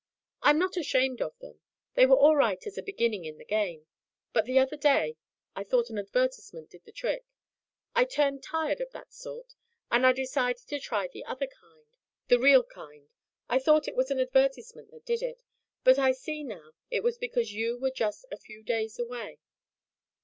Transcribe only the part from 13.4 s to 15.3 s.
I thought it was an advertisement that did